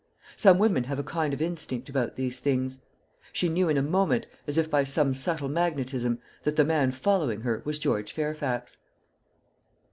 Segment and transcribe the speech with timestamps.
[0.35, 2.79] Some women have a kind of instinct about these things.
[3.31, 7.41] She knew in a moment, as if by some subtle magnetism, that the man following
[7.41, 8.77] her was George Fairfax.